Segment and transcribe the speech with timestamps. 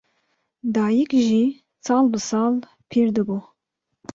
[0.73, 1.43] Dayîk jî
[1.85, 2.53] sal bi sal
[2.89, 3.37] pîr dibû